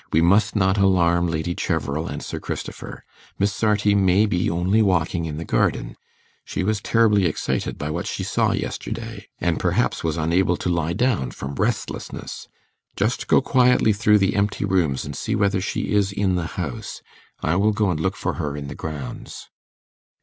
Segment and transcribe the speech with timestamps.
[0.11, 3.05] We must not alarm Lady Cheverel and Sir Christopher.
[3.37, 5.95] Miss Sarti may be only walking in the garden.
[6.43, 10.93] She was terribly excited by what she saw yesterday, and perhaps was unable to lie
[10.93, 12.47] down from restlessness.
[12.95, 17.03] Just go quietly through the empty rooms, and see whether she is in the house.
[17.43, 19.49] I will go and look for her in the grounds.